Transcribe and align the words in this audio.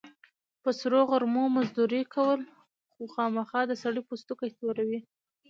په 0.63 0.69
سرو 0.79 1.01
غرمو 1.09 1.43
مزدوري 1.55 2.03
کول، 2.13 2.39
خوامخا 3.11 3.61
د 3.67 3.71
سړي 3.83 4.01
پوستکی 4.07 4.49
توروي. 4.57 4.99